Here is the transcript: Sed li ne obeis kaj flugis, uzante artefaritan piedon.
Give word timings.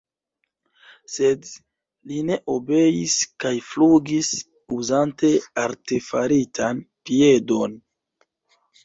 Sed 1.15 1.49
li 2.11 2.21
ne 2.29 2.37
obeis 2.53 3.17
kaj 3.45 3.51
flugis, 3.67 4.31
uzante 4.79 5.29
artefaritan 5.65 6.81
piedon. 7.11 7.77